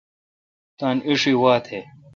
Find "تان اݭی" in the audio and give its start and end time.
0.79-1.33